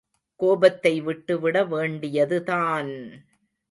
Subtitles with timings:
[0.39, 2.93] கோபத்தை விட்டுவிட வேண்டியது தான்!